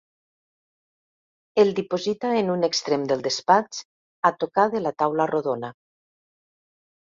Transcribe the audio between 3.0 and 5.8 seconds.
del despatx, a tocar de la taula rodona.